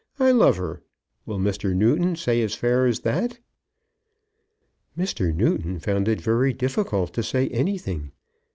"I 0.17 0.31
love 0.31 0.57
her. 0.57 0.81
Will 1.27 1.37
Mr. 1.37 1.75
Newton 1.75 2.15
say 2.15 2.41
as 2.41 2.55
fair 2.55 2.87
as 2.87 3.01
that?" 3.01 3.37
Mr. 4.97 5.31
Newton 5.31 5.77
found 5.77 6.07
it 6.07 6.19
very 6.19 6.53
difficult 6.53 7.13
to 7.13 7.21
say 7.21 7.49
anything. 7.49 8.11